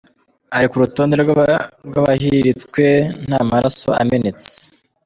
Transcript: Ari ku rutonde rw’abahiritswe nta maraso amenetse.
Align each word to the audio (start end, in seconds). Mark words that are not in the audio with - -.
Ari 0.55 0.67
ku 0.71 0.75
rutonde 0.83 1.15
rw’abahiritswe 1.87 2.85
nta 3.25 3.39
maraso 3.51 3.89
amenetse. 4.01 4.53